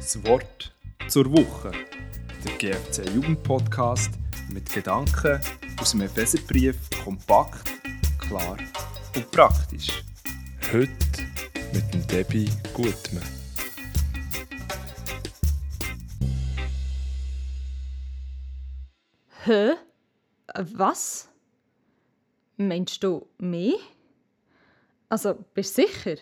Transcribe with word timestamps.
Das 0.00 0.24
Wort 0.24 0.72
zur 1.08 1.30
Woche. 1.30 1.72
Der 2.42 2.56
GFC 2.56 3.06
Jugendpodcast 3.14 4.10
mit 4.48 4.72
Gedanken 4.72 5.38
aus 5.78 5.90
dem 5.90 6.00
Epheserbrief 6.00 6.74
kompakt, 7.04 7.70
klar 8.18 8.56
und 9.14 9.30
praktisch. 9.30 10.02
Heute 10.72 10.90
mit 11.74 11.92
dem 11.92 12.06
Debbie 12.06 12.48
Gutmann. 12.72 13.22
Hä? 19.44 19.72
Was? 20.54 21.28
Meinst 22.56 23.04
du 23.04 23.28
mich? 23.36 23.76
Also, 25.10 25.34
bist 25.52 25.76
du 25.76 25.82
sicher? 25.82 26.16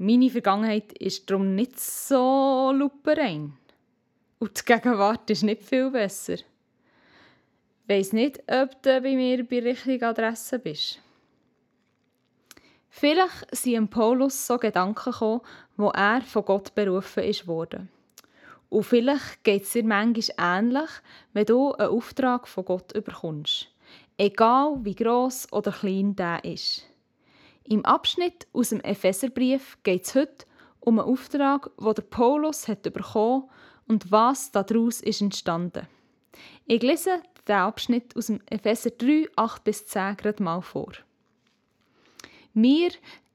Meine 0.00 0.30
Vergangenheit 0.30 0.92
ist 0.92 1.28
darum 1.28 1.56
nicht 1.56 1.80
so 1.80 2.72
luperein. 2.72 3.54
Und 4.38 4.60
die 4.60 4.64
Gegenwart 4.64 5.28
ist 5.28 5.42
nicht 5.42 5.64
viel 5.64 5.90
besser. 5.90 6.34
Ich 6.34 6.44
weiss 7.88 8.12
nicht, 8.12 8.38
ob 8.48 8.80
du 8.80 9.00
bei 9.00 9.16
mir 9.16 9.44
bei 9.44 9.58
richtigen 9.58 10.04
Adresse 10.04 10.60
bist. 10.60 11.00
Vielleicht 12.88 13.52
sind 13.56 13.72
dem 13.72 13.88
Paulus 13.88 14.46
so 14.46 14.56
Gedanken 14.56 15.10
gekommen, 15.10 15.40
wo 15.76 15.88
er 15.88 16.22
von 16.22 16.44
Gott 16.44 16.76
berufen 16.76 17.24
ist 17.24 17.48
worden. 17.48 17.88
Und 18.68 18.84
vielleicht 18.84 19.42
geht 19.42 19.64
es 19.64 19.72
dir 19.72 19.82
manchmal 19.82 20.60
ähnlich, 20.60 20.90
wenn 21.32 21.46
du 21.46 21.72
einen 21.72 21.90
Auftrag 21.90 22.46
von 22.46 22.64
Gott 22.64 22.92
überkommst. 22.92 23.66
Egal 24.16 24.76
wie 24.82 24.94
gross 24.94 25.52
oder 25.52 25.72
klein 25.72 26.14
der 26.14 26.44
ist. 26.44 26.84
Im 27.70 27.84
Abschnitt 27.84 28.46
aus 28.54 28.70
dem 28.70 28.80
Epheserbrief 28.80 29.76
geht 29.82 30.06
es 30.06 30.14
heute 30.14 30.46
um 30.80 30.98
einen 30.98 31.08
Auftrag, 31.08 31.70
den 31.76 31.94
der 31.94 32.02
Paulus 32.02 32.66
hat 32.66 32.82
bekommen 32.82 33.44
und 33.86 34.10
was 34.10 34.50
daraus 34.52 35.02
ist 35.02 35.20
entstanden. 35.20 35.86
Ich 36.64 36.82
lese 36.82 37.22
den 37.46 37.56
Abschnitt 37.56 38.16
aus 38.16 38.28
dem 38.28 38.40
Epheser 38.48 38.88
3, 38.90 39.28
8 39.36 39.64
bis 39.64 39.86
10 39.86 40.16
gerade 40.16 40.42
mal 40.42 40.62
vor. 40.62 40.92
Mir, 42.54 42.88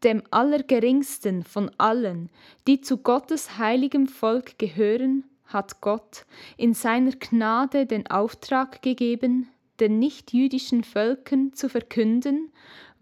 dem 0.04 0.24
Allergeringsten 0.32 1.44
von 1.44 1.70
allen, 1.78 2.32
die 2.66 2.82
zu 2.82 2.98
Gottes 2.98 3.60
heiligem 3.60 4.08
Volk 4.08 4.58
gehören, 4.58 5.26
hat 5.46 5.80
Gott 5.80 6.26
in 6.58 6.74
seiner 6.74 7.12
Gnade 7.12 7.86
den 7.86 8.08
Auftrag 8.08 8.82
gegeben, 8.82 9.48
den 9.80 10.00
nichtjüdischen 10.00 10.84
Völkern 10.84 11.54
zu 11.54 11.70
verkünden, 11.70 12.52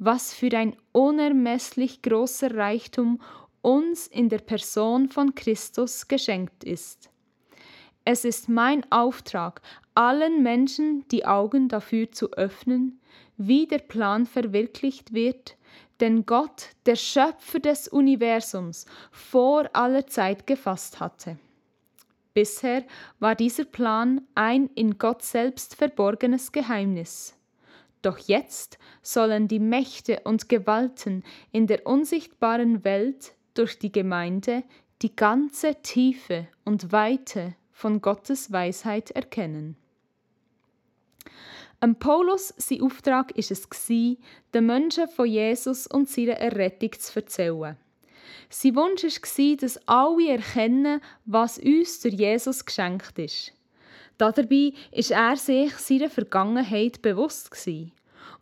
was 0.03 0.33
für 0.33 0.57
ein 0.57 0.75
unermesslich 0.93 2.01
großer 2.01 2.57
Reichtum 2.57 3.21
uns 3.61 4.07
in 4.07 4.29
der 4.29 4.39
Person 4.39 5.09
von 5.09 5.35
Christus 5.35 6.07
geschenkt 6.07 6.63
ist. 6.63 7.11
Es 8.03 8.25
ist 8.25 8.49
mein 8.49 8.83
Auftrag, 8.91 9.61
allen 9.93 10.41
Menschen 10.41 11.05
die 11.11 11.27
Augen 11.27 11.69
dafür 11.69 12.11
zu 12.11 12.31
öffnen, 12.31 12.99
wie 13.37 13.67
der 13.67 13.77
Plan 13.77 14.25
verwirklicht 14.25 15.13
wird, 15.13 15.55
den 15.99 16.25
Gott, 16.25 16.69
der 16.87 16.95
Schöpfer 16.95 17.59
des 17.59 17.87
Universums, 17.87 18.87
vor 19.11 19.69
aller 19.73 20.07
Zeit 20.07 20.47
gefasst 20.47 20.99
hatte. 20.99 21.37
Bisher 22.33 22.85
war 23.19 23.35
dieser 23.35 23.65
Plan 23.65 24.21
ein 24.33 24.67
in 24.73 24.97
Gott 24.97 25.21
selbst 25.21 25.75
verborgenes 25.75 26.51
Geheimnis. 26.51 27.35
Doch 28.01 28.17
jetzt 28.17 28.79
sollen 29.01 29.47
die 29.47 29.59
Mächte 29.59 30.21
und 30.23 30.49
Gewalten 30.49 31.23
in 31.51 31.67
der 31.67 31.85
unsichtbaren 31.85 32.83
Welt 32.83 33.33
durch 33.53 33.77
die 33.77 33.91
Gemeinde 33.91 34.63
die 35.01 35.15
ganze 35.15 35.81
Tiefe 35.81 36.47
und 36.65 36.91
Weite 36.91 37.55
von 37.71 38.01
Gottes 38.01 38.51
Weisheit 38.51 39.11
erkennen. 39.11 39.75
Am 41.79 41.95
Paulus 41.95 42.53
sein 42.57 42.81
Auftrag 42.81 43.31
ist 43.31 43.49
es 43.49 43.67
den 43.87 44.65
Menschen 44.65 45.07
von 45.07 45.25
Jesus 45.25 45.87
und 45.87 46.07
seiner 46.07 46.33
Errettung 46.33 46.91
zu 46.93 47.19
erzählen. 47.19 47.75
Sein 48.49 48.75
Wunsch 48.75 49.03
war, 49.03 49.55
dass 49.57 49.87
alle 49.87 50.29
erkennen, 50.29 51.01
was 51.25 51.57
uns 51.57 52.01
durch 52.01 52.13
Jesus 52.13 52.65
geschenkt 52.65 53.17
ist. 53.17 53.53
Dabei 54.21 54.73
ist 54.91 55.09
er 55.09 55.35
sich 55.35 55.73
seiner 55.77 56.07
Vergangenheit 56.07 57.01
bewusst 57.01 57.49
gewesen. 57.49 57.91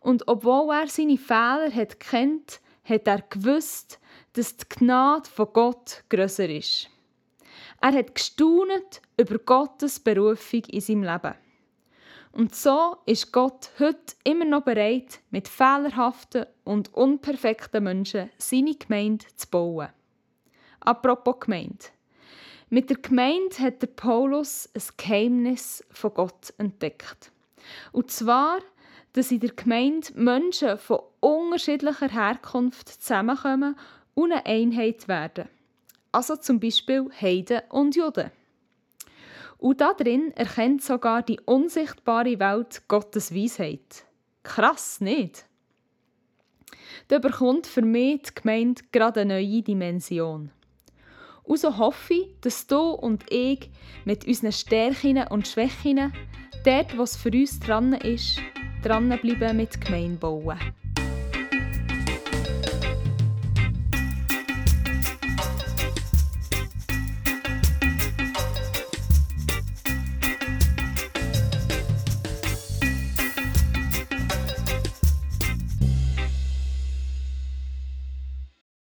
Und 0.00 0.28
obwohl 0.28 0.74
er 0.74 0.88
seine 0.88 1.16
Fehler 1.16 1.74
hat 1.74 1.98
kennt, 1.98 2.60
hat 2.84 3.06
er 3.06 3.22
gewusst, 3.22 3.98
dass 4.34 4.58
die 4.58 4.66
Gnade 4.68 5.26
von 5.30 5.48
Gott 5.54 6.04
größer 6.10 6.50
ist. 6.50 6.90
Er 7.80 7.92
hat 7.92 8.14
gestaunet 8.14 9.00
über 9.16 9.38
Gottes 9.38 9.98
Berufung 9.98 10.64
in 10.64 10.82
seinem 10.82 11.02
Leben. 11.02 11.34
Und 12.32 12.54
so 12.54 12.98
ist 13.06 13.32
Gott 13.32 13.70
heute 13.78 14.14
immer 14.24 14.44
noch 14.44 14.64
bereit, 14.64 15.20
mit 15.30 15.48
fehlerhaften 15.48 16.44
und 16.62 16.92
unperfekten 16.92 17.82
Menschen 17.82 18.28
seine 18.36 18.74
Gemeinde 18.74 19.24
zu 19.34 19.48
bauen. 19.48 19.88
Apropos 20.80 21.40
Gemeinde. 21.40 21.86
Mit 22.72 22.88
der 22.88 22.98
Gemeinde 22.98 23.58
hat 23.58 23.82
der 23.82 23.88
Paulus 23.88 24.68
ein 24.74 24.82
Geheimnis 24.96 25.84
von 25.90 26.14
Gott 26.14 26.54
entdeckt. 26.56 27.32
Und 27.90 28.12
zwar, 28.12 28.60
dass 29.12 29.32
in 29.32 29.40
der 29.40 29.50
Gemeinde 29.50 30.12
Menschen 30.14 30.78
von 30.78 31.00
unterschiedlicher 31.18 32.08
Herkunft 32.08 32.88
zusammenkommen 32.88 33.76
und 34.14 34.30
eine 34.30 34.46
Einheit 34.46 35.08
werden. 35.08 35.48
Also 36.12 36.36
zum 36.36 36.60
Beispiel 36.60 37.10
Heiden 37.20 37.62
und 37.70 37.96
Juden. 37.96 38.30
Und 39.58 39.80
darin 39.80 40.30
erkennt 40.36 40.84
sogar 40.84 41.22
die 41.22 41.40
unsichtbare 41.40 42.38
Welt 42.38 42.82
Gottes 42.86 43.34
Weisheit. 43.34 44.04
Krass, 44.44 45.00
nicht? 45.00 45.44
Da 47.08 47.18
bekommt 47.18 47.66
für 47.66 47.82
mich 47.82 48.22
die 48.22 48.34
Gemeinde 48.36 48.82
gerade 48.92 49.22
eine 49.22 49.34
neue 49.34 49.62
Dimension. 49.62 50.52
Und 51.50 51.58
so 51.58 51.78
hoffe 51.78 52.14
ich, 52.14 52.28
dass 52.42 52.68
du 52.68 52.78
und 52.78 53.24
ich 53.28 53.70
mit 54.04 54.24
unseren 54.24 54.52
Stärken 54.52 55.18
und 55.30 55.48
Schwächen, 55.48 56.12
dort, 56.64 56.96
was 56.96 57.16
für 57.16 57.32
uns 57.32 57.58
dran 57.58 57.92
ist, 57.92 58.40
dranbleiben 58.84 59.56
mit 59.56 59.80
Gemeinde 59.80 60.16
bauen. 60.18 60.60